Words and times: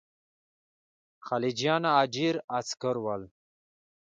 خلجیان 1.27 1.83
اجیر 2.01 2.35
عسکر 2.57 2.95
ول. 3.05 3.23